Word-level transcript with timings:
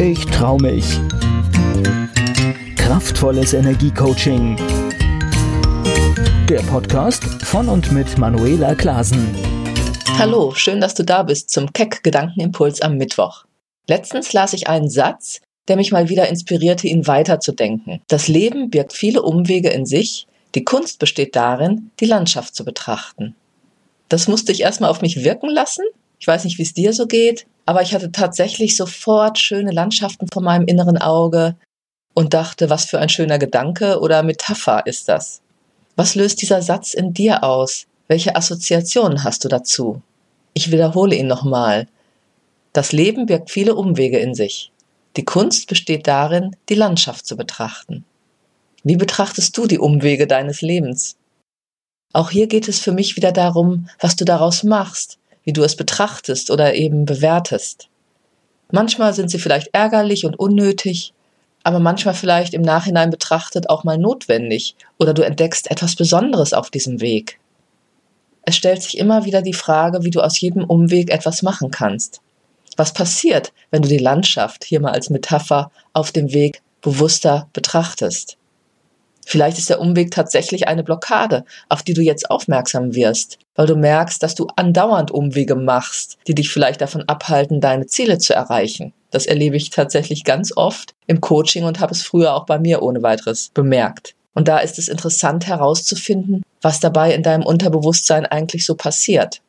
ich 0.00 0.24
trau 0.26 0.56
mich. 0.58 1.00
Kraftvolles 2.76 3.52
Energiecoaching. 3.52 4.56
Der 6.48 6.60
Podcast 6.60 7.24
von 7.44 7.68
und 7.68 7.90
mit 7.90 8.16
Manuela 8.16 8.76
Klasen. 8.76 9.34
Hallo, 10.16 10.54
schön, 10.54 10.80
dass 10.80 10.94
du 10.94 11.04
da 11.04 11.24
bist 11.24 11.50
zum 11.50 11.72
Keck 11.72 12.04
Gedankenimpuls 12.04 12.80
am 12.80 12.96
Mittwoch. 12.96 13.44
Letztens 13.88 14.32
las 14.32 14.52
ich 14.52 14.68
einen 14.68 14.88
Satz, 14.88 15.40
der 15.66 15.76
mich 15.76 15.90
mal 15.90 16.08
wieder 16.08 16.28
inspirierte, 16.28 16.86
ihn 16.86 17.08
weiterzudenken. 17.08 18.00
Das 18.06 18.28
Leben 18.28 18.70
birgt 18.70 18.92
viele 18.92 19.22
Umwege 19.22 19.70
in 19.70 19.84
sich, 19.84 20.28
die 20.54 20.64
Kunst 20.64 21.00
besteht 21.00 21.34
darin, 21.34 21.90
die 21.98 22.06
Landschaft 22.06 22.54
zu 22.54 22.64
betrachten. 22.64 23.34
Das 24.08 24.28
musste 24.28 24.52
ich 24.52 24.60
erstmal 24.60 24.90
auf 24.90 25.02
mich 25.02 25.24
wirken 25.24 25.50
lassen. 25.50 25.84
Ich 26.18 26.26
weiß 26.26 26.44
nicht, 26.44 26.58
wie 26.58 26.62
es 26.62 26.74
dir 26.74 26.92
so 26.92 27.06
geht, 27.06 27.46
aber 27.66 27.82
ich 27.82 27.94
hatte 27.94 28.10
tatsächlich 28.12 28.76
sofort 28.76 29.38
schöne 29.38 29.72
Landschaften 29.72 30.26
vor 30.32 30.42
meinem 30.42 30.66
inneren 30.66 30.98
Auge 30.98 31.56
und 32.14 32.34
dachte, 32.34 32.70
was 32.70 32.86
für 32.86 32.98
ein 32.98 33.08
schöner 33.08 33.38
Gedanke 33.38 34.00
oder 34.00 34.22
Metapher 34.22 34.86
ist 34.86 35.08
das? 35.08 35.40
Was 35.96 36.14
löst 36.14 36.42
dieser 36.42 36.62
Satz 36.62 36.94
in 36.94 37.12
dir 37.12 37.44
aus? 37.44 37.86
Welche 38.08 38.36
Assoziationen 38.36 39.22
hast 39.22 39.44
du 39.44 39.48
dazu? 39.48 40.02
Ich 40.54 40.72
wiederhole 40.72 41.14
ihn 41.14 41.26
nochmal. 41.26 41.86
Das 42.72 42.92
Leben 42.92 43.26
birgt 43.26 43.50
viele 43.50 43.74
Umwege 43.74 44.18
in 44.18 44.34
sich. 44.34 44.72
Die 45.16 45.24
Kunst 45.24 45.68
besteht 45.68 46.06
darin, 46.06 46.56
die 46.68 46.74
Landschaft 46.74 47.26
zu 47.26 47.36
betrachten. 47.36 48.04
Wie 48.82 48.96
betrachtest 48.96 49.56
du 49.56 49.66
die 49.66 49.78
Umwege 49.78 50.26
deines 50.26 50.62
Lebens? 50.62 51.16
Auch 52.12 52.30
hier 52.30 52.46
geht 52.46 52.68
es 52.68 52.78
für 52.78 52.92
mich 52.92 53.16
wieder 53.16 53.32
darum, 53.32 53.88
was 54.00 54.16
du 54.16 54.24
daraus 54.24 54.62
machst, 54.62 55.18
wie 55.48 55.54
du 55.54 55.62
es 55.62 55.76
betrachtest 55.76 56.50
oder 56.50 56.74
eben 56.74 57.06
bewertest. 57.06 57.88
Manchmal 58.70 59.14
sind 59.14 59.30
sie 59.30 59.38
vielleicht 59.38 59.70
ärgerlich 59.72 60.26
und 60.26 60.38
unnötig, 60.38 61.14
aber 61.64 61.78
manchmal 61.78 62.12
vielleicht 62.12 62.52
im 62.52 62.60
Nachhinein 62.60 63.08
betrachtet 63.08 63.70
auch 63.70 63.82
mal 63.82 63.96
notwendig 63.96 64.76
oder 64.98 65.14
du 65.14 65.22
entdeckst 65.22 65.70
etwas 65.70 65.96
Besonderes 65.96 66.52
auf 66.52 66.68
diesem 66.68 67.00
Weg. 67.00 67.40
Es 68.42 68.56
stellt 68.56 68.82
sich 68.82 68.98
immer 68.98 69.24
wieder 69.24 69.40
die 69.40 69.54
Frage, 69.54 70.04
wie 70.04 70.10
du 70.10 70.20
aus 70.20 70.38
jedem 70.38 70.64
Umweg 70.64 71.10
etwas 71.10 71.40
machen 71.40 71.70
kannst. 71.70 72.20
Was 72.76 72.92
passiert, 72.92 73.54
wenn 73.70 73.80
du 73.80 73.88
die 73.88 73.96
Landschaft, 73.96 74.64
hier 74.64 74.80
mal 74.80 74.92
als 74.92 75.08
Metapher, 75.08 75.70
auf 75.94 76.12
dem 76.12 76.34
Weg 76.34 76.60
bewusster 76.82 77.48
betrachtest? 77.54 78.36
Vielleicht 79.30 79.58
ist 79.58 79.68
der 79.68 79.78
Umweg 79.78 80.10
tatsächlich 80.10 80.68
eine 80.68 80.82
Blockade, 80.82 81.44
auf 81.68 81.82
die 81.82 81.92
du 81.92 82.00
jetzt 82.00 82.30
aufmerksam 82.30 82.94
wirst, 82.94 83.38
weil 83.56 83.66
du 83.66 83.76
merkst, 83.76 84.22
dass 84.22 84.34
du 84.34 84.46
andauernd 84.56 85.10
Umwege 85.10 85.54
machst, 85.54 86.16
die 86.26 86.34
dich 86.34 86.48
vielleicht 86.48 86.80
davon 86.80 87.02
abhalten, 87.02 87.60
deine 87.60 87.84
Ziele 87.84 88.16
zu 88.16 88.34
erreichen. 88.34 88.94
Das 89.10 89.26
erlebe 89.26 89.58
ich 89.58 89.68
tatsächlich 89.68 90.24
ganz 90.24 90.56
oft 90.56 90.94
im 91.06 91.20
Coaching 91.20 91.64
und 91.64 91.78
habe 91.78 91.92
es 91.92 92.02
früher 92.02 92.32
auch 92.32 92.46
bei 92.46 92.58
mir 92.58 92.80
ohne 92.80 93.02
weiteres 93.02 93.50
bemerkt. 93.52 94.14
Und 94.32 94.48
da 94.48 94.60
ist 94.60 94.78
es 94.78 94.88
interessant 94.88 95.46
herauszufinden, 95.46 96.42
was 96.62 96.80
dabei 96.80 97.12
in 97.12 97.22
deinem 97.22 97.44
Unterbewusstsein 97.44 98.24
eigentlich 98.24 98.64
so 98.64 98.76
passiert. 98.76 99.42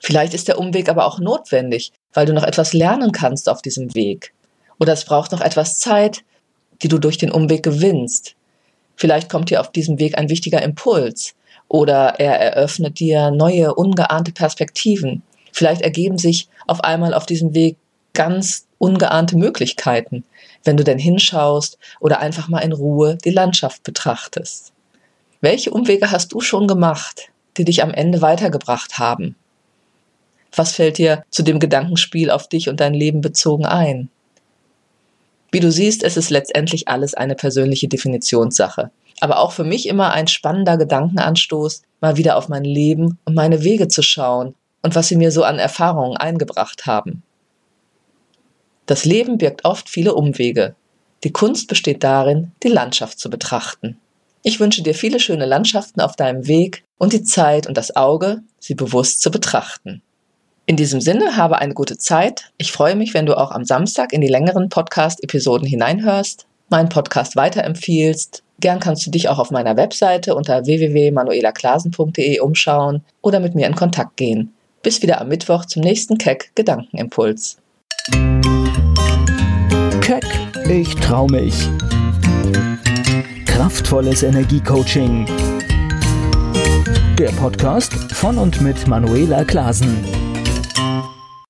Vielleicht 0.00 0.34
ist 0.34 0.46
der 0.46 0.60
Umweg 0.60 0.88
aber 0.88 1.04
auch 1.04 1.18
notwendig, 1.18 1.90
weil 2.12 2.26
du 2.26 2.32
noch 2.32 2.44
etwas 2.44 2.74
lernen 2.74 3.10
kannst 3.10 3.48
auf 3.48 3.60
diesem 3.60 3.92
Weg. 3.96 4.32
Oder 4.78 4.92
es 4.92 5.04
braucht 5.04 5.32
noch 5.32 5.40
etwas 5.40 5.80
Zeit, 5.80 6.22
die 6.82 6.88
du 6.88 6.98
durch 6.98 7.18
den 7.18 7.32
Umweg 7.32 7.64
gewinnst, 7.64 8.36
Vielleicht 9.00 9.30
kommt 9.30 9.48
dir 9.48 9.62
auf 9.62 9.72
diesem 9.72 9.98
Weg 9.98 10.18
ein 10.18 10.28
wichtiger 10.28 10.60
Impuls 10.60 11.34
oder 11.68 12.20
er 12.20 12.38
eröffnet 12.38 13.00
dir 13.00 13.30
neue, 13.30 13.74
ungeahnte 13.74 14.30
Perspektiven. 14.30 15.22
Vielleicht 15.52 15.80
ergeben 15.80 16.18
sich 16.18 16.48
auf 16.66 16.84
einmal 16.84 17.14
auf 17.14 17.24
diesem 17.24 17.54
Weg 17.54 17.78
ganz 18.12 18.66
ungeahnte 18.76 19.38
Möglichkeiten, 19.38 20.24
wenn 20.64 20.76
du 20.76 20.84
denn 20.84 20.98
hinschaust 20.98 21.78
oder 21.98 22.20
einfach 22.20 22.48
mal 22.48 22.58
in 22.58 22.72
Ruhe 22.72 23.16
die 23.24 23.30
Landschaft 23.30 23.84
betrachtest. 23.84 24.74
Welche 25.40 25.70
Umwege 25.70 26.10
hast 26.10 26.34
du 26.34 26.42
schon 26.42 26.68
gemacht, 26.68 27.30
die 27.56 27.64
dich 27.64 27.82
am 27.82 27.94
Ende 27.94 28.20
weitergebracht 28.20 28.98
haben? 28.98 29.34
Was 30.54 30.74
fällt 30.74 30.98
dir 30.98 31.24
zu 31.30 31.42
dem 31.42 31.58
Gedankenspiel 31.58 32.30
auf 32.30 32.48
dich 32.48 32.68
und 32.68 32.80
dein 32.80 32.92
Leben 32.92 33.22
bezogen 33.22 33.64
ein? 33.64 34.10
Wie 35.52 35.60
du 35.60 35.70
siehst, 35.70 36.04
es 36.04 36.16
ist 36.16 36.30
letztendlich 36.30 36.88
alles 36.88 37.14
eine 37.14 37.34
persönliche 37.34 37.88
Definitionssache. 37.88 38.90
Aber 39.20 39.38
auch 39.38 39.52
für 39.52 39.64
mich 39.64 39.86
immer 39.86 40.12
ein 40.12 40.28
spannender 40.28 40.78
Gedankenanstoß, 40.78 41.82
mal 42.00 42.16
wieder 42.16 42.36
auf 42.36 42.48
mein 42.48 42.64
Leben 42.64 43.18
und 43.24 43.34
meine 43.34 43.62
Wege 43.62 43.88
zu 43.88 44.02
schauen 44.02 44.54
und 44.82 44.94
was 44.94 45.08
sie 45.08 45.16
mir 45.16 45.30
so 45.30 45.42
an 45.42 45.58
Erfahrungen 45.58 46.16
eingebracht 46.16 46.86
haben. 46.86 47.22
Das 48.86 49.04
Leben 49.04 49.38
birgt 49.38 49.64
oft 49.64 49.88
viele 49.88 50.14
Umwege. 50.14 50.74
Die 51.22 51.32
Kunst 51.32 51.68
besteht 51.68 52.02
darin, 52.02 52.52
die 52.62 52.68
Landschaft 52.68 53.18
zu 53.18 53.28
betrachten. 53.28 53.98
Ich 54.42 54.58
wünsche 54.58 54.82
dir 54.82 54.94
viele 54.94 55.20
schöne 55.20 55.44
Landschaften 55.44 56.00
auf 56.00 56.16
deinem 56.16 56.46
Weg 56.46 56.84
und 56.96 57.12
die 57.12 57.22
Zeit 57.22 57.66
und 57.66 57.76
das 57.76 57.94
Auge, 57.94 58.42
sie 58.58 58.74
bewusst 58.74 59.20
zu 59.20 59.30
betrachten. 59.30 60.02
In 60.70 60.76
diesem 60.76 61.00
Sinne, 61.00 61.36
habe 61.36 61.58
eine 61.58 61.74
gute 61.74 61.98
Zeit. 61.98 62.52
Ich 62.56 62.70
freue 62.70 62.94
mich, 62.94 63.12
wenn 63.12 63.26
du 63.26 63.36
auch 63.36 63.50
am 63.50 63.64
Samstag 63.64 64.12
in 64.12 64.20
die 64.20 64.28
längeren 64.28 64.68
Podcast-Episoden 64.68 65.66
hineinhörst, 65.66 66.46
meinen 66.68 66.88
Podcast 66.88 67.34
weiterempfiehlst. 67.34 68.44
Gern 68.60 68.78
kannst 68.78 69.04
du 69.04 69.10
dich 69.10 69.28
auch 69.28 69.40
auf 69.40 69.50
meiner 69.50 69.76
Webseite 69.76 70.36
unter 70.36 70.66
www.manuelaklasen.de 70.66 72.38
umschauen 72.38 73.02
oder 73.20 73.40
mit 73.40 73.56
mir 73.56 73.66
in 73.66 73.74
Kontakt 73.74 74.16
gehen. 74.16 74.54
Bis 74.84 75.02
wieder 75.02 75.20
am 75.20 75.26
Mittwoch 75.26 75.64
zum 75.64 75.82
nächsten 75.82 76.18
Keck 76.18 76.52
Gedankenimpuls. 76.54 77.56
Keck, 80.00 80.24
ich 80.68 80.94
trau 80.94 81.26
mich. 81.26 81.68
Kraftvolles 83.44 84.22
Energiecoaching. 84.22 85.26
Der 87.18 87.30
Podcast 87.32 87.92
von 88.12 88.38
und 88.38 88.60
mit 88.60 88.86
Manuela 88.86 89.42
Klasen. 89.42 90.29